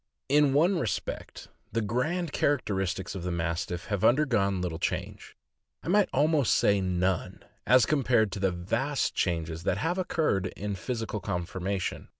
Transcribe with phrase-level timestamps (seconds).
[0.29, 5.35] In one respect, the grand characteristics of the Mastiff have undergone little change—
[5.83, 7.45] I might almost say none—
[7.77, 12.09] as compared with the vast changes that have occurred in physical conformation.